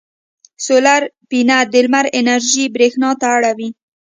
[0.65, 3.69] سولر پینل د لمر انرژي برېښنا ته اړوي.